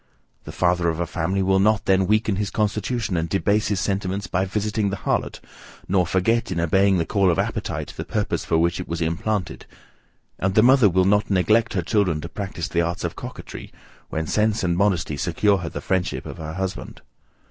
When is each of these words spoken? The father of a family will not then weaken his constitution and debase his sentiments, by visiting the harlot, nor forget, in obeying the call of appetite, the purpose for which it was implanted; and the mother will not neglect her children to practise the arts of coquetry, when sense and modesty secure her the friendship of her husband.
The 0.45 0.51
father 0.51 0.89
of 0.89 0.99
a 0.99 1.05
family 1.05 1.43
will 1.43 1.59
not 1.59 1.85
then 1.85 2.07
weaken 2.07 2.37
his 2.37 2.49
constitution 2.49 3.15
and 3.15 3.29
debase 3.29 3.67
his 3.67 3.79
sentiments, 3.79 4.25
by 4.25 4.45
visiting 4.45 4.89
the 4.89 4.97
harlot, 4.97 5.39
nor 5.87 6.07
forget, 6.07 6.51
in 6.51 6.59
obeying 6.59 6.97
the 6.97 7.05
call 7.05 7.29
of 7.29 7.37
appetite, 7.37 7.93
the 7.95 8.03
purpose 8.03 8.43
for 8.43 8.57
which 8.57 8.79
it 8.79 8.87
was 8.87 8.99
implanted; 8.99 9.67
and 10.39 10.55
the 10.55 10.63
mother 10.63 10.89
will 10.89 11.05
not 11.05 11.29
neglect 11.29 11.73
her 11.73 11.83
children 11.83 12.19
to 12.21 12.29
practise 12.29 12.67
the 12.67 12.81
arts 12.81 13.03
of 13.03 13.15
coquetry, 13.15 13.71
when 14.09 14.25
sense 14.25 14.63
and 14.63 14.75
modesty 14.75 15.17
secure 15.17 15.59
her 15.59 15.69
the 15.69 15.81
friendship 15.81 16.25
of 16.25 16.37
her 16.39 16.53
husband. 16.53 17.03